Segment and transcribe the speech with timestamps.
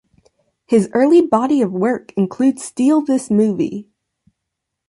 [0.65, 3.87] His early body of work includes Steal This Movie!